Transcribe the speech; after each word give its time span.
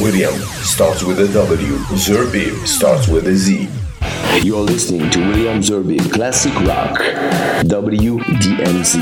William 0.00 0.34
starts 0.62 1.02
with 1.02 1.18
a 1.20 1.28
W. 1.32 1.76
Zerbib 1.96 2.66
starts 2.66 3.08
with 3.08 3.26
a 3.28 3.34
Z. 3.34 3.68
You're 4.42 4.60
listening 4.60 5.08
to 5.10 5.20
William 5.20 5.60
Zerbib 5.60 6.12
Classic 6.12 6.52
Rock, 6.60 6.98
WDMZ. 7.64 8.96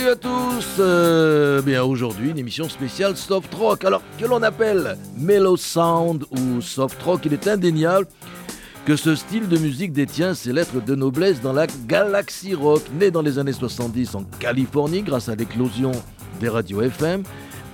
Salut 0.00 0.12
à 0.12 0.16
tous 0.16 0.66
euh, 0.78 1.60
Bien 1.60 1.82
aujourd'hui 1.82 2.30
une 2.30 2.38
émission 2.38 2.70
spéciale 2.70 3.18
soft 3.18 3.52
rock. 3.54 3.84
Alors 3.84 4.00
que 4.18 4.24
l'on 4.24 4.42
appelle 4.42 4.96
mellow 5.18 5.58
sound 5.58 6.24
ou 6.30 6.62
soft 6.62 7.02
rock, 7.02 7.20
il 7.26 7.34
est 7.34 7.46
indéniable 7.46 8.06
que 8.86 8.96
ce 8.96 9.14
style 9.14 9.46
de 9.46 9.58
musique 9.58 9.92
détient 9.92 10.32
ses 10.32 10.54
lettres 10.54 10.82
de 10.82 10.94
noblesse 10.94 11.42
dans 11.42 11.52
la 11.52 11.66
galaxie 11.86 12.54
rock, 12.54 12.80
née 12.98 13.10
dans 13.10 13.20
les 13.20 13.38
années 13.38 13.52
70 13.52 14.14
en 14.14 14.24
Californie 14.38 15.02
grâce 15.02 15.28
à 15.28 15.34
l'éclosion 15.34 15.92
des 16.40 16.48
radios 16.48 16.80
FM. 16.80 17.22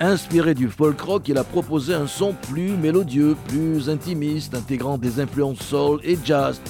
Inspiré 0.01 0.55
du 0.55 0.69
folk 0.69 1.01
rock, 1.01 1.29
il 1.29 1.39
a 1.39 1.45
proposé 1.45 1.95
un 1.95 2.09
son 2.09 2.35
plus 2.51 2.71
mélodieux, 2.71 3.37
plus 3.47 3.89
intimiste, 3.89 4.57
intégrant 4.57 4.99
des 4.99 5.21
influences 5.21 5.61
soul 5.61 6.01
et 6.03 6.19
jazz. 6.25 6.61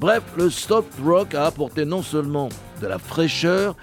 Bref, 0.00 0.24
le 0.36 0.50
soft 0.50 0.92
rock 1.04 1.36
a 1.36 1.46
apporté 1.46 1.84
non 1.84 2.02
seulement 2.02 2.48
de 2.82 2.88
la 2.88 2.98
fraîcheur, 2.98 3.76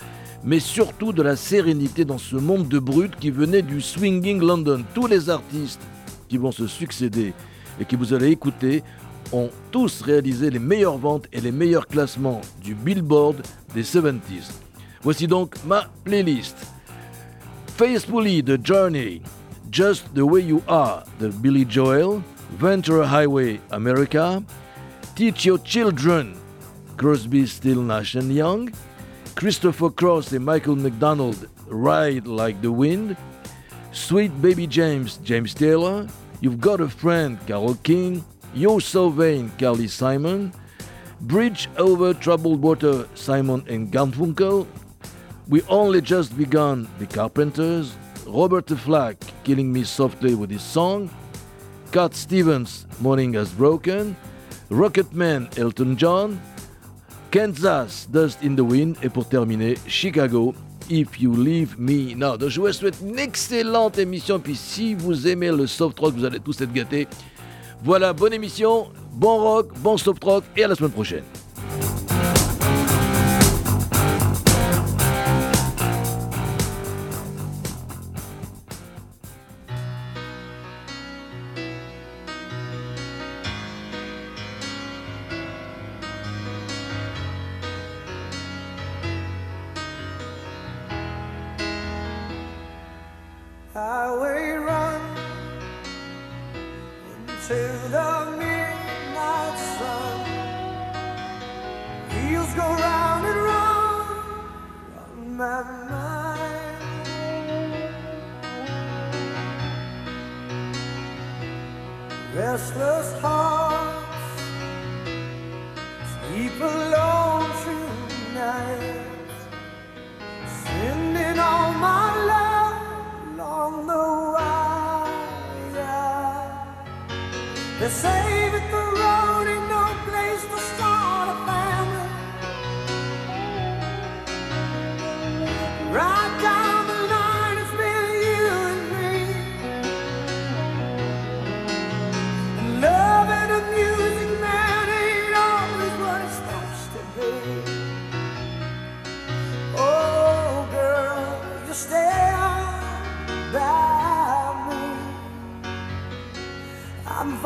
mais 0.45 0.59
surtout 0.59 1.11
de 1.11 1.23
la 1.23 1.35
sérénité 1.35 2.05
dans 2.05 2.19
ce 2.19 2.35
monde 2.35 2.67
de 2.67 2.77
brut 2.77 3.15
qui 3.19 3.31
venait 3.31 3.63
du 3.63 3.81
swinging 3.81 4.39
London. 4.39 4.83
Tous 4.93 5.07
les 5.07 5.29
artistes 5.29 5.81
qui 6.29 6.37
vont 6.37 6.51
se 6.51 6.67
succéder 6.67 7.33
et 7.79 7.85
que 7.85 7.95
vous 7.95 8.13
allez 8.13 8.29
écouter 8.29 8.83
ont 9.33 9.49
tous 9.71 10.01
réalisé 10.01 10.51
les 10.51 10.59
meilleures 10.59 10.99
ventes 10.99 11.27
et 11.33 11.41
les 11.41 11.51
meilleurs 11.51 11.87
classements 11.87 12.41
du 12.63 12.75
Billboard 12.75 13.41
des 13.73 13.83
70s. 13.83 14.51
Voici 15.01 15.27
donc 15.27 15.55
ma 15.65 15.89
playlist. 16.03 16.55
Faithfully 17.75 18.43
The 18.43 18.63
Journey, 18.63 19.21
Just 19.71 20.05
the 20.13 20.21
Way 20.21 20.43
You 20.43 20.61
Are 20.67 21.03
de 21.19 21.29
Billy 21.29 21.65
Joel, 21.67 22.21
Ventura 22.59 23.05
Highway 23.05 23.59
America, 23.71 24.41
Teach 25.15 25.45
Your 25.45 25.59
Children, 25.63 26.33
Crosby, 26.97 27.47
Still, 27.47 27.81
Nash 27.81 28.15
Young, 28.15 28.69
Christopher 29.35 29.89
Cross 29.89 30.31
et 30.31 30.39
Michael 30.39 30.77
McDonald, 30.77 31.49
Ride 31.67 32.25
Like 32.25 32.61
the 32.61 32.71
Wind, 32.71 33.17
Sweet 33.91 34.31
Baby 34.41 34.65
James, 34.65 35.17
James 35.17 35.53
Taylor, 35.53 36.07
You've 36.39 36.61
Got 36.61 36.79
a 36.79 36.87
Friend, 36.87 37.37
Carole 37.45 37.75
King, 37.83 38.23
You're 38.53 38.79
So 38.79 39.09
Vain, 39.09 39.51
Carly 39.59 39.89
Simon, 39.89 40.53
Bridge 41.21 41.67
Over 41.77 42.13
Troubled 42.13 42.61
Water, 42.61 43.09
Simon 43.13 43.65
and 43.67 43.91
Garfunkel, 43.91 44.67
We 45.49 45.61
Only 45.63 45.99
Just 45.99 46.37
Begun, 46.37 46.87
The 46.97 47.05
Carpenters, 47.05 47.93
Roberta 48.25 48.77
Flack, 48.77 49.17
Killing 49.43 49.71
Me 49.71 49.83
Softly 49.83 50.35
with 50.35 50.49
his 50.49 50.63
song, 50.63 51.09
Cat 51.91 52.15
Stevens, 52.15 52.87
Morning 53.01 53.33
Has 53.33 53.51
Broken, 53.51 54.15
Rocketman, 54.69 55.57
Elton 55.59 55.97
John, 55.97 56.41
Kansas, 57.35 58.07
Dust 58.09 58.39
in 58.45 58.55
the 58.55 58.61
Wind. 58.61 58.95
Et 59.03 59.09
pour 59.09 59.27
terminer, 59.27 59.75
Chicago, 59.87 60.53
If 60.89 61.19
You 61.19 61.35
Leave 61.35 61.75
Me 61.77 62.15
Now. 62.15 62.37
Donc 62.37 62.47
je 62.47 62.61
vous 62.61 62.71
souhaite 62.71 62.95
une 63.05 63.19
excellente 63.19 63.97
émission. 63.97 64.39
Puis 64.39 64.55
si 64.55 64.95
vous 64.95 65.27
aimez 65.27 65.51
le 65.51 65.67
soft 65.67 65.99
rock, 65.99 66.13
vous 66.15 66.23
allez 66.23 66.39
tous 66.39 66.61
être 66.61 66.71
gâtés. 66.71 67.09
Voilà, 67.83 68.13
bonne 68.13 68.31
émission, 68.31 68.87
bon 69.11 69.37
rock, 69.37 69.67
bon 69.79 69.97
soft 69.97 70.23
rock 70.23 70.45
et 70.55 70.63
à 70.63 70.69
la 70.69 70.75
semaine 70.75 70.91
prochaine. 70.91 71.23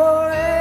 Forever 0.10 0.59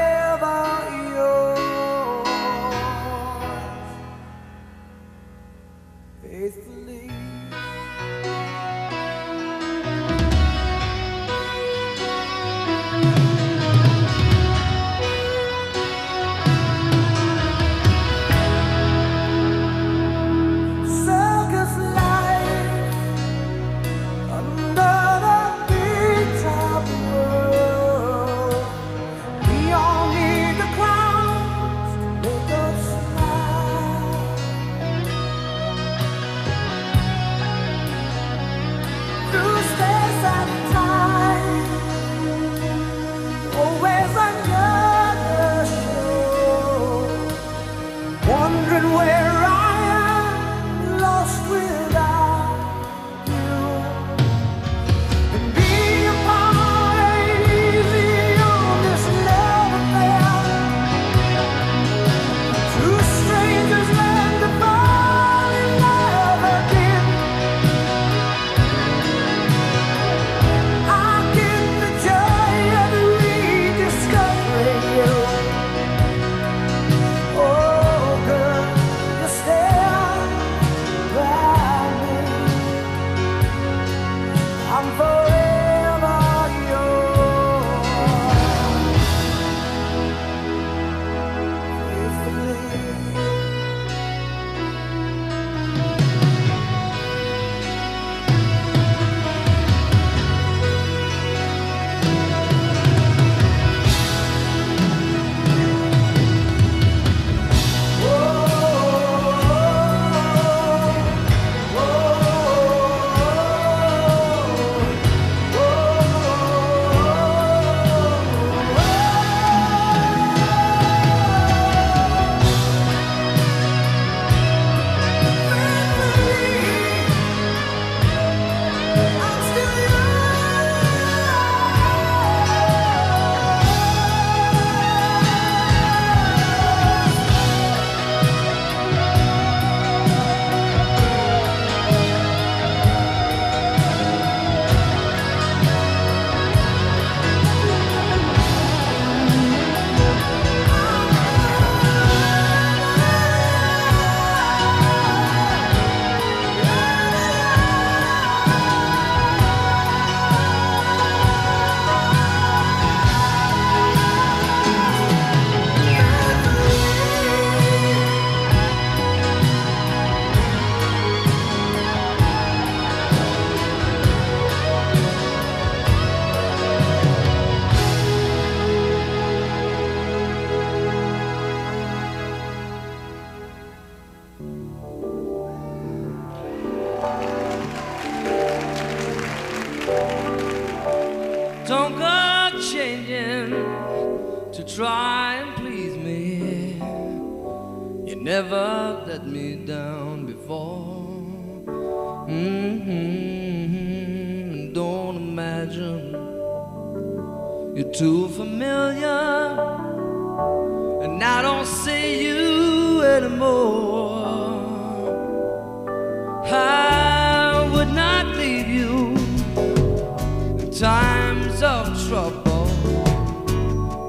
trouble. 222.09 222.66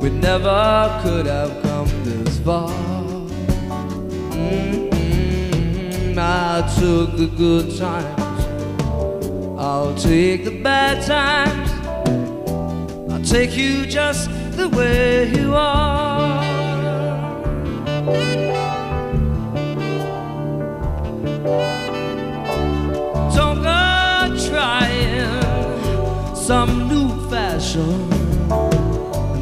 We 0.01 0.09
never 0.09 0.99
could 1.03 1.25
have 1.25 1.61
come 1.61 1.89
this 2.05 2.39
far. 2.39 2.69
Mm-mm. 4.31 6.17
I 6.17 6.61
took 6.79 7.17
the 7.17 7.27
good 7.27 7.77
times, 7.77 8.45
I'll 9.59 9.95
take 9.95 10.45
the 10.45 10.61
bad 10.63 11.05
times. 11.05 11.69
I'll 13.11 13.21
take 13.23 13.57
you 13.57 13.85
just 13.85 14.29
the 14.55 14.69
way 14.69 15.29
you 15.35 15.53
are. 15.53 16.39
Fashion. 27.69 28.09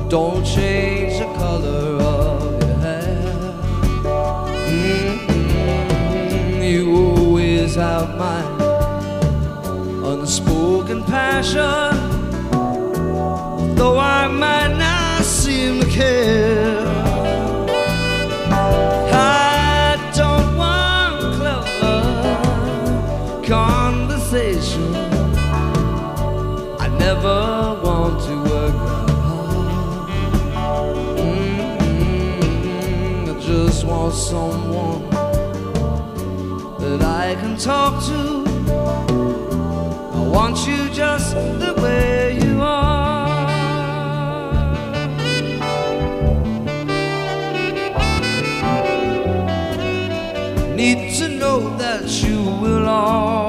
Don't 0.10 0.44
change 0.46 1.20
the 1.20 1.26
color 1.36 1.98
of 2.02 2.62
your 2.62 2.76
hair. 2.78 3.54
Mm-mm. 4.68 5.92
You 6.72 6.96
always 6.96 7.76
have 7.76 8.18
my 8.18 8.42
unspoken 10.12 11.04
passion. 11.04 11.96
Though 13.76 14.00
I 14.00 14.28
might 14.28 14.76
not 14.78 15.24
seem 15.24 15.80
to 15.82 15.88
care. 15.88 16.87
Talk 37.60 38.04
to. 38.06 38.44
I 40.14 40.30
want 40.32 40.68
you 40.68 40.90
just 40.94 41.34
the 41.34 41.74
way 41.82 42.38
you 42.40 42.62
are. 42.62 43.48
Need 50.76 51.16
to 51.16 51.30
know 51.30 51.76
that 51.78 52.04
you 52.24 52.44
will 52.62 52.88
always 52.88 53.47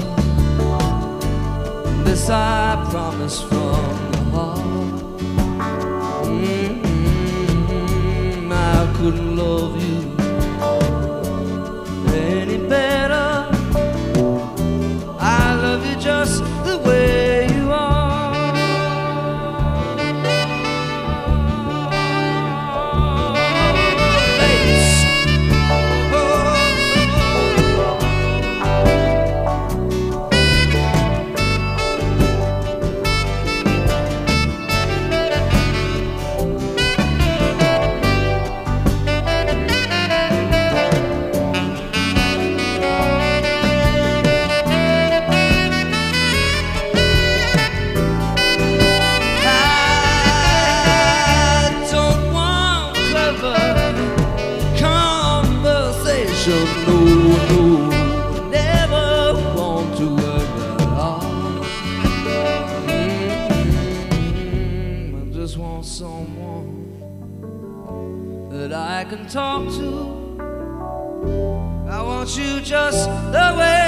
This 2.04 2.30
I 2.30 2.86
promise 2.90 3.42
from 3.42 4.12
the 4.12 4.18
heart. 4.30 4.60
Mm-mm, 6.26 6.92
I 8.52 8.92
couldn't 8.96 9.36
love 9.36 9.82
you 9.82 10.09
just 72.70 73.10
the 73.32 73.56
way 73.58 73.79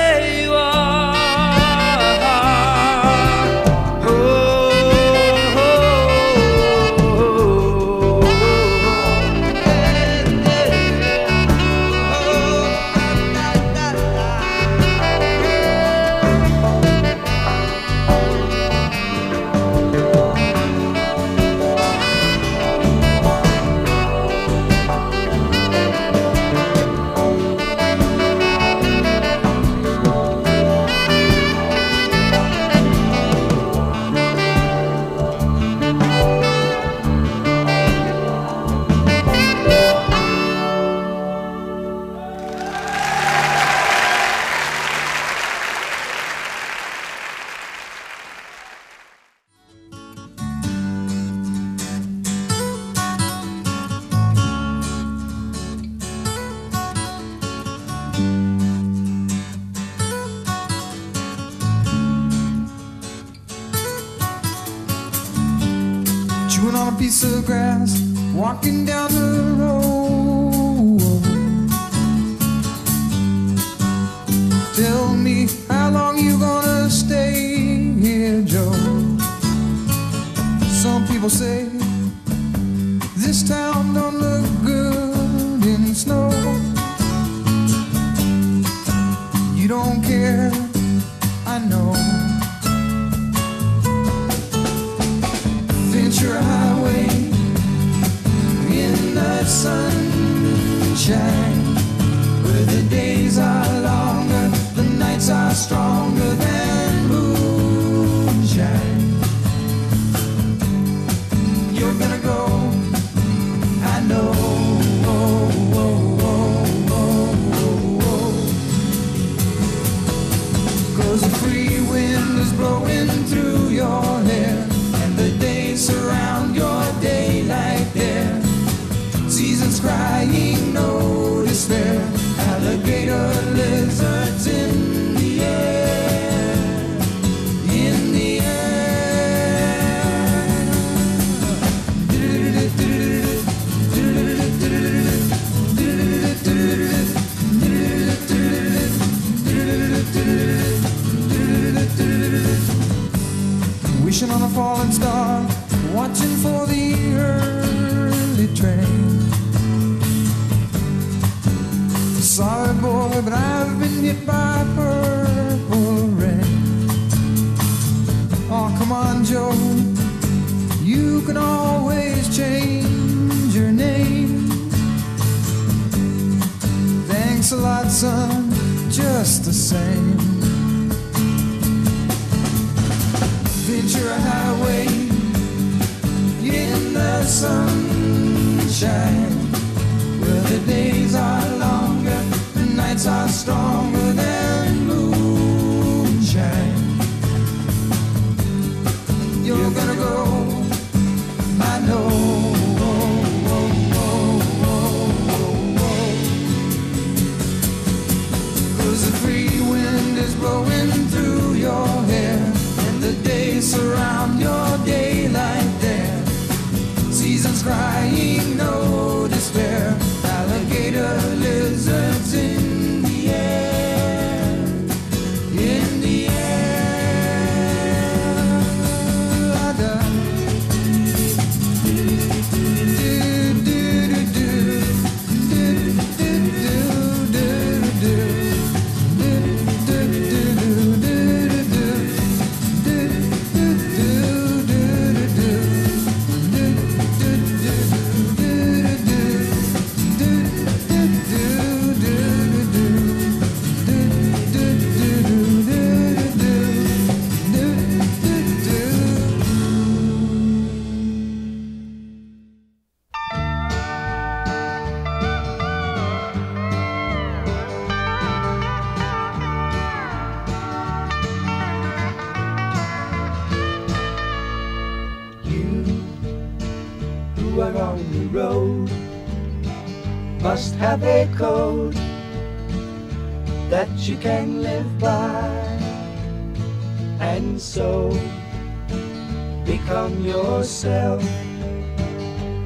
yourself 290.62 291.21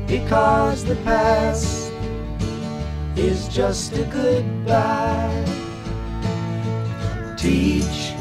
because 0.07 0.85
the 0.85 0.97
past 0.97 1.91
is 3.17 3.49
just 3.49 3.95
a 3.95 4.05
goodbye. 4.05 5.45
Teach 7.39 8.13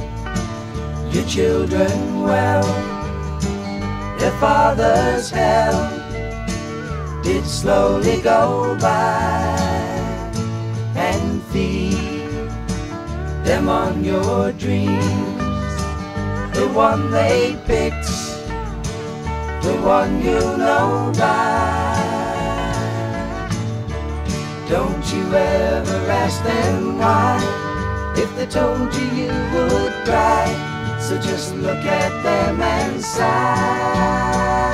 your 1.13 1.25
children 1.25 2.23
well. 2.23 2.63
Their 4.17 4.31
father's 4.39 5.29
hell 5.29 5.91
did 7.21 7.45
slowly 7.45 8.21
go 8.21 8.77
by 8.79 9.57
and 10.95 11.43
feed 11.51 11.97
them 13.43 13.67
on 13.67 14.05
your 14.05 14.53
dreams, 14.53 15.75
the 16.55 16.71
one 16.73 17.11
they 17.11 17.61
picked 17.65 18.24
the 19.65 19.81
one 19.81 20.21
you 20.21 20.39
know 20.61 21.11
by. 21.17 21.95
Don't 24.69 25.05
you 25.11 25.23
ever 25.33 25.99
ask 26.23 26.43
them 26.43 26.99
why, 26.99 27.41
if 28.15 28.29
they 28.35 28.45
told 28.45 28.93
you 28.93 29.07
you 29.21 29.33
would 29.53 29.93
cry. 30.05 30.45
So 30.99 31.19
just 31.19 31.55
look 31.55 31.83
at 31.83 32.11
them 32.21 32.61
and 32.61 33.01
sigh. 33.03 34.64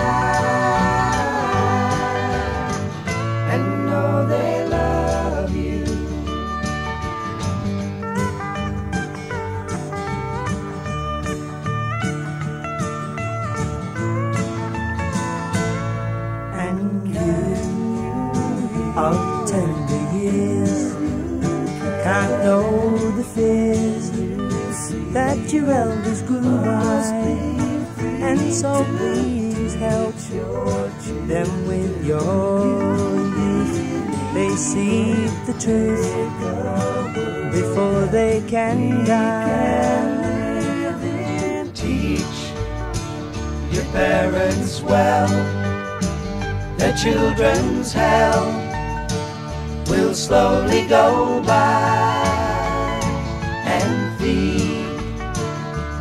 that 25.13 25.51
your 25.51 25.69
elders 25.69 26.21
grew 26.23 26.41
by. 26.41 27.03
And 27.99 28.53
so 28.53 28.83
please 28.97 29.73
help 29.75 30.15
them 31.27 31.67
with 31.67 32.05
your 32.05 33.15
youth. 33.39 33.75
They 34.33 34.55
see 34.55 35.13
the 35.45 35.53
truth 35.59 36.11
before 37.53 38.05
they 38.07 38.41
can 38.47 39.05
die. 39.05 40.21
Teach 41.73 42.53
your 43.71 43.85
parents 43.91 44.81
well, 44.81 45.27
their 46.77 46.95
children's 46.95 47.93
hell 47.93 48.45
will 49.87 50.13
slowly 50.13 50.87
go 50.87 51.41
by. 51.43 52.20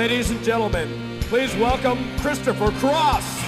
Ladies 0.00 0.30
and 0.30 0.42
gentlemen, 0.42 0.88
please 1.28 1.54
welcome 1.56 1.98
Christopher 2.20 2.70
Cross. 2.78 3.39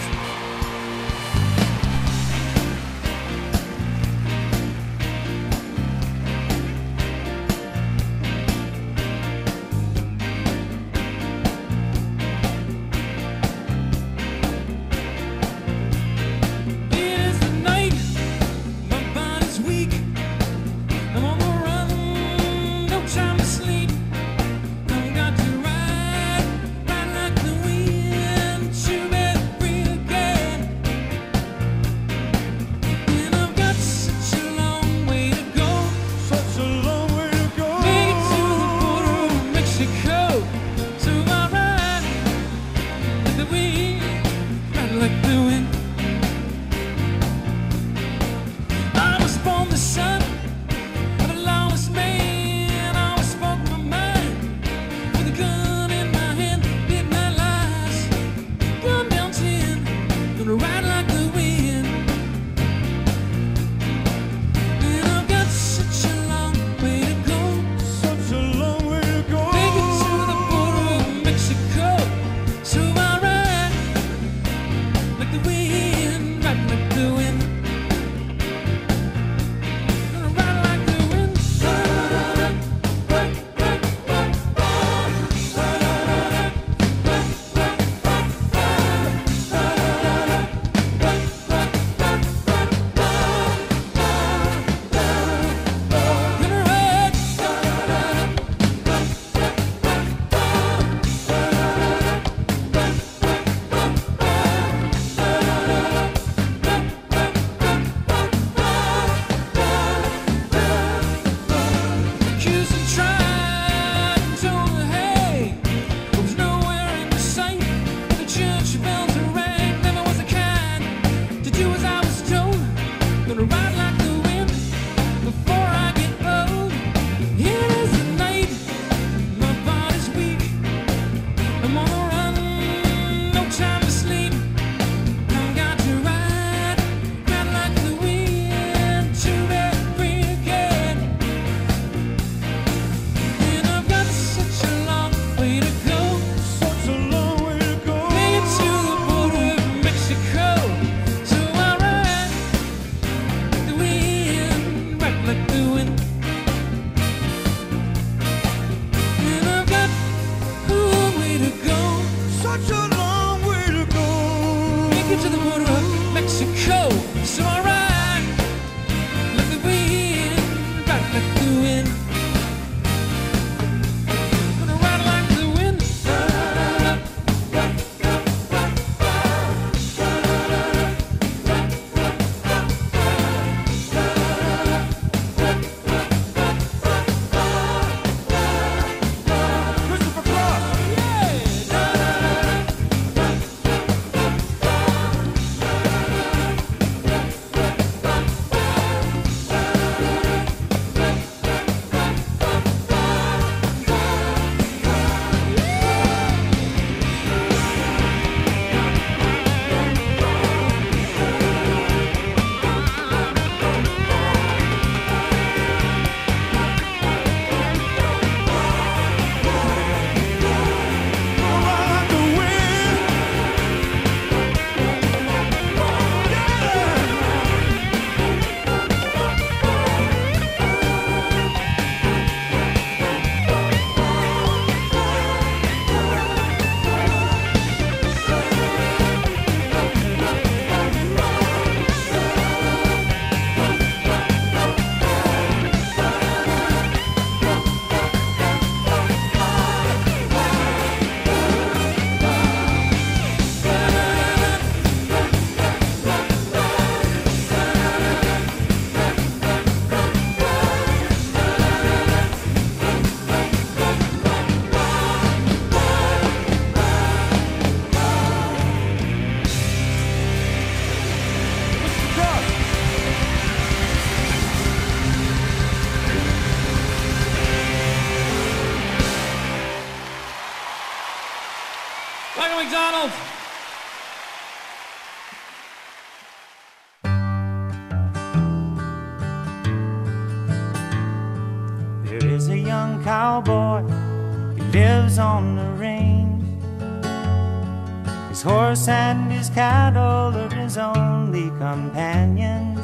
Cattle 299.55 300.35
are 300.37 300.55
his 300.55 300.79
only 300.79 301.51
companions. 301.59 302.81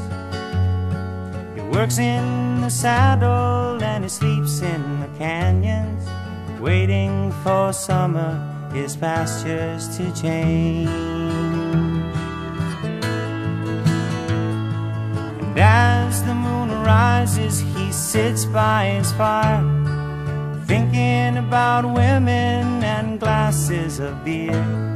He 1.55 1.63
works 1.63 1.99
in 1.99 2.61
the 2.61 2.69
saddle 2.71 3.83
and 3.83 4.05
he 4.05 4.11
sleeps 4.11 4.61
in 4.61 5.01
the 5.01 5.09
canyons, 5.19 6.07
waiting 6.61 7.33
for 7.43 7.73
summer, 7.73 8.33
his 8.73 8.97
pastures 8.97 9.97
to 9.97 10.13
change. 10.15 10.89
And 15.41 15.59
as 15.59 16.23
the 16.25 16.35
moon 16.35 16.71
rises, 16.83 17.61
he 17.61 17.91
sits 17.93 18.45
by 18.45 18.87
his 18.99 19.11
fire, 19.13 19.65
thinking 20.67 21.39
about 21.39 21.85
women 21.85 22.85
and 22.85 23.19
glasses 23.19 24.01
of 24.01 24.25
beer. 24.25 24.88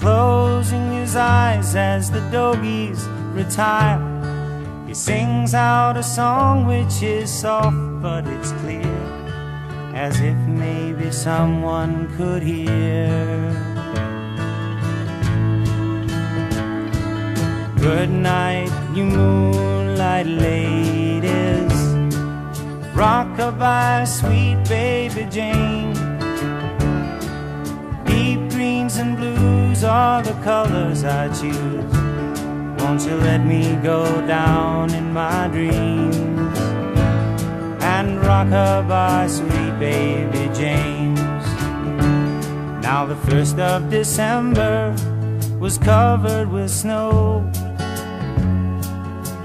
Closing 0.00 0.92
his 0.92 1.14
eyes 1.14 1.74
as 1.74 2.10
the 2.10 2.20
doggies 2.30 3.06
retire, 3.34 4.00
he 4.86 4.94
sings 4.94 5.52
out 5.52 5.98
a 5.98 6.02
song 6.02 6.66
which 6.66 7.02
is 7.02 7.30
soft 7.30 7.76
but 8.00 8.26
it's 8.26 8.52
clear, 8.62 8.96
as 9.94 10.18
if 10.20 10.38
maybe 10.48 11.10
someone 11.10 12.08
could 12.16 12.42
hear. 12.42 13.52
Good 17.76 18.08
night, 18.08 18.72
you 18.94 19.04
moonlight 19.04 20.26
ladies. 20.26 21.72
Rockabye, 22.94 24.06
sweet 24.08 24.66
baby 24.66 25.26
James. 25.30 25.99
Blues 29.80 29.84
are 29.84 30.22
the 30.22 30.32
colors 30.44 31.04
I 31.04 31.28
choose. 31.28 31.94
Won't 32.82 33.02
you 33.06 33.16
let 33.16 33.44
me 33.44 33.76
go 33.82 34.04
down 34.26 34.92
in 34.92 35.12
my 35.12 35.48
dreams 35.48 36.58
and 37.82 38.18
rockabye, 38.18 39.28
sweet 39.28 39.78
baby 39.78 40.52
James? 40.54 41.46
Now 42.82 43.06
the 43.06 43.16
first 43.30 43.58
of 43.58 43.88
December 43.90 44.94
was 45.58 45.78
covered 45.78 46.50
with 46.50 46.70
snow. 46.70 47.50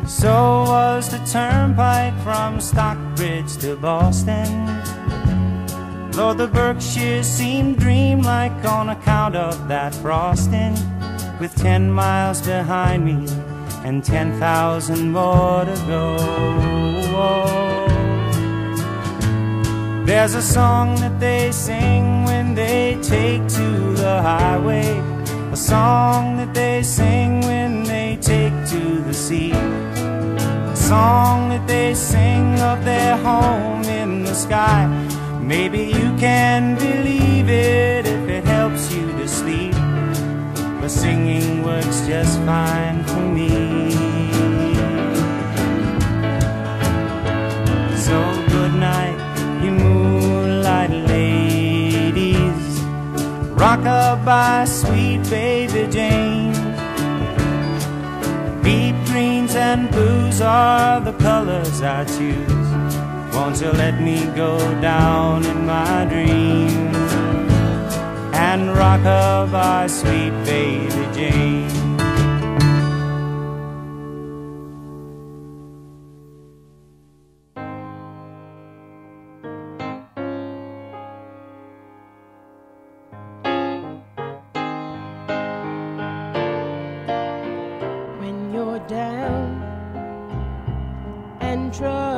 So 0.05 0.33
was 0.67 1.09
the 1.09 1.19
turnpike 1.31 2.17
from 2.23 2.59
Stockbridge 2.59 3.57
to 3.57 3.75
Boston. 3.77 4.64
Lord, 6.15 6.37
the 6.37 6.47
Berkshires 6.47 7.27
seemed 7.27 7.77
dreamlike 7.77 8.63
on 8.63 8.87
account 8.89 9.35
of 9.35 9.67
that 9.67 9.93
frosting. 9.95 10.73
With 11.41 11.53
ten 11.55 11.91
miles 11.91 12.41
behind 12.41 13.03
me 13.03 13.27
and 13.83 14.01
ten 14.01 14.39
thousand 14.39 15.11
more 15.11 15.65
to 15.65 15.75
go. 15.85 16.15
There's 20.05 20.35
a 20.35 20.41
song 20.41 20.95
that 21.01 21.19
they 21.19 21.51
sing 21.51 22.23
when 22.23 22.55
they 22.55 22.97
take 23.01 23.45
to 23.49 23.93
the 23.95 24.21
highway. 24.21 24.97
A 25.51 25.57
song 25.57 26.37
that 26.37 26.53
they 26.53 26.81
sing 26.83 27.41
when 27.41 27.83
they 27.83 28.17
take 28.21 28.53
to 28.69 29.01
the 29.01 29.13
sea. 29.13 29.51
A 29.51 30.75
song 30.75 31.49
that 31.49 31.67
they 31.67 31.93
sing 31.93 32.57
of 32.61 32.85
their 32.85 33.17
home 33.17 33.83
in 33.83 34.23
the 34.23 34.33
sky. 34.33 34.87
Maybe 35.45 35.83
you 35.83 36.17
can 36.17 36.73
believe 36.73 37.49
it 37.49 38.07
if 38.07 38.27
it 38.27 38.43
helps 38.45 38.91
you 38.91 39.05
to 39.11 39.27
sleep. 39.27 39.75
But 40.81 40.89
singing 40.89 41.61
works 41.63 42.07
just 42.07 42.39
fine 42.39 43.03
for 43.03 43.21
me. 43.21 43.91
So 47.95 48.17
good 48.49 48.73
night, 48.73 49.19
you 49.63 49.69
moonlight 49.69 50.89
ladies. 50.89 52.79
Rockabye, 53.53 54.67
sweet 54.67 55.29
baby 55.29 55.87
James. 55.91 56.57
Deep 58.63 58.95
greens 59.05 59.55
and 59.55 59.91
blues 59.91 60.41
are 60.41 60.99
the 61.01 61.13
colors 61.13 61.83
I 61.83 62.03
choose. 62.05 62.64
Won't 63.35 63.59
you 63.59 63.69
let 63.71 64.01
me 64.01 64.25
go 64.27 64.57
down 64.79 65.45
in 65.45 65.65
my 65.65 66.05
dreams 66.05 66.95
and 68.33 68.69
rock 68.77 69.01
rockabye, 69.01 69.89
sweet 69.89 70.31
baby 70.45 71.05
James? 71.13 71.73
when 88.19 88.53
you're 88.53 88.79
down 88.87 89.61
and 91.41 91.73
troubled 91.73 92.14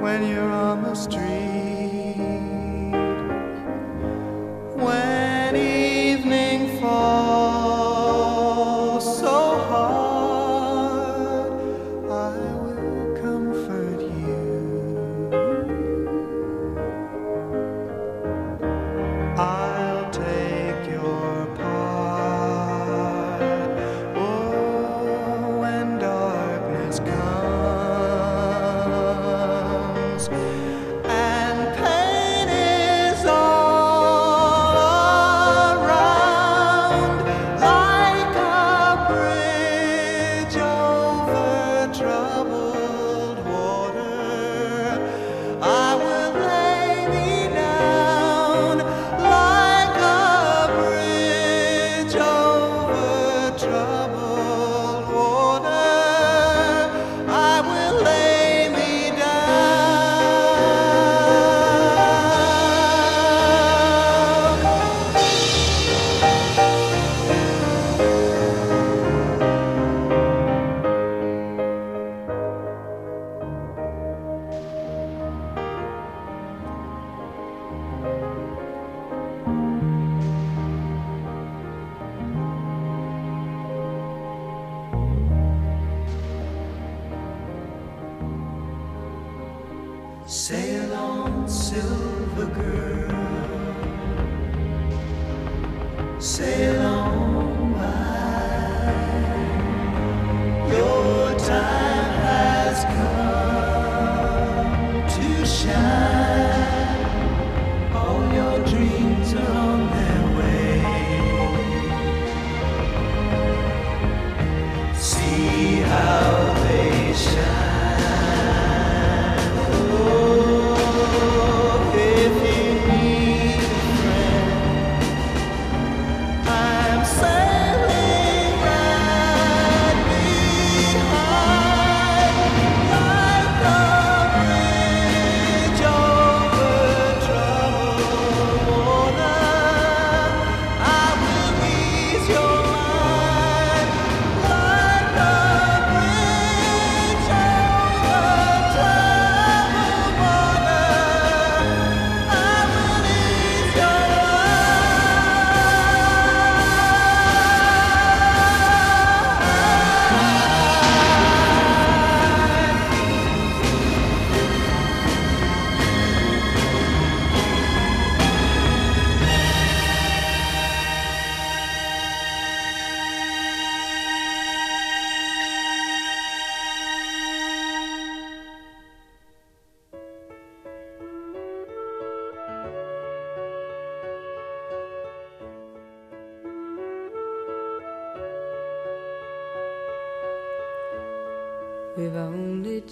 when 0.00 0.28
you're 0.28 0.52
on 0.52 0.84
the 0.84 0.94
street. 0.94 1.55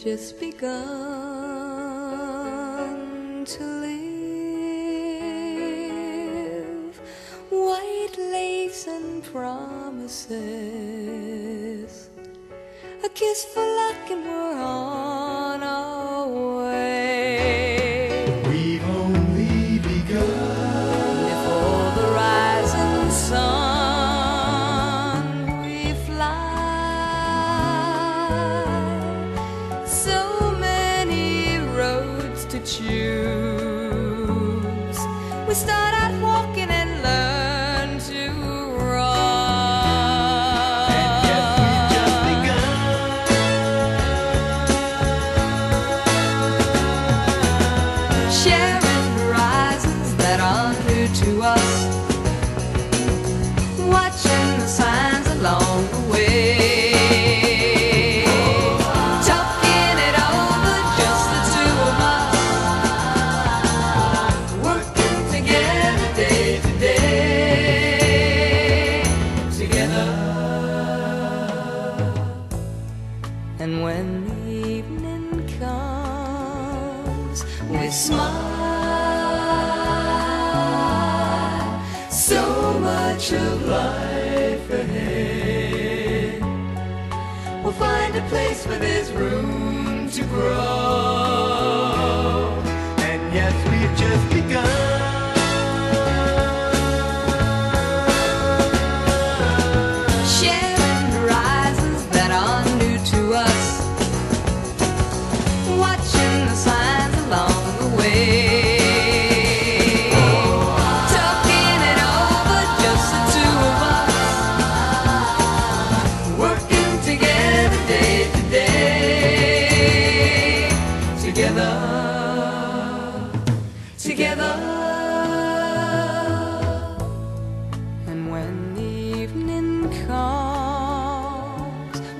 just 0.05 0.39
begun. 0.39 1.04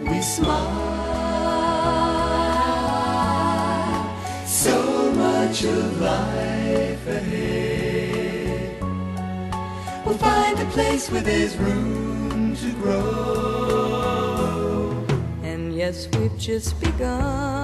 we 0.09 0.21
smile. 0.21 0.95
So 4.47 5.13
much 5.13 5.65
of 5.65 6.01
life 6.01 7.07
ahead. 7.07 8.83
We'll 10.05 10.19
find 10.19 10.59
a 10.61 10.67
place 10.67 11.11
where 11.11 11.23
there's 11.23 11.57
room 11.57 12.57
to 12.57 12.73
grow. 12.83 13.85
And 15.43 15.75
yes, 15.75 16.09
we've 16.13 16.39
just 16.39 16.81
begun. 16.81 17.64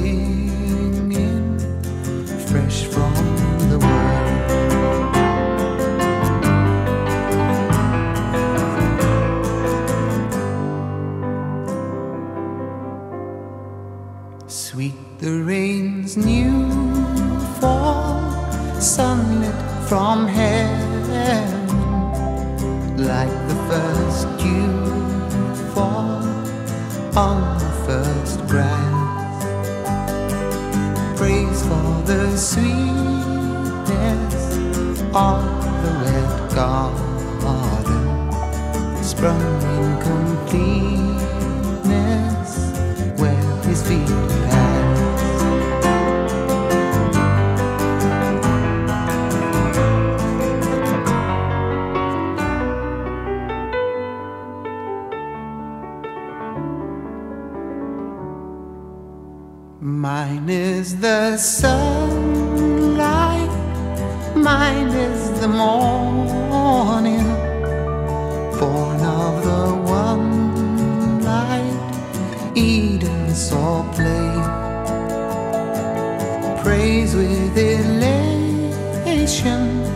Praise 79.31 79.87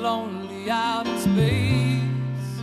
lonely 0.00 0.70
out 0.70 1.06
in 1.06 1.18
space 1.18 2.62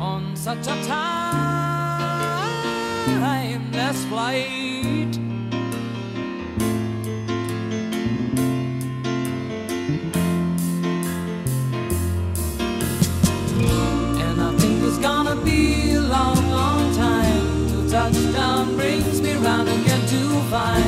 on 0.00 0.34
such 0.34 0.66
a 0.66 0.82
timeless 3.66 4.04
flight. 4.06 5.18
And 14.24 14.40
I 14.40 14.52
think 14.56 14.82
it's 14.82 14.98
gonna 14.98 15.36
be 15.44 15.92
a 15.92 16.00
long, 16.00 16.50
long 16.50 16.94
time 16.96 17.68
till 17.68 17.86
touchdown 17.90 18.76
brings 18.76 19.20
me 19.20 19.34
round 19.34 19.68
again 19.68 20.06
to 20.06 20.40
find. 20.50 20.87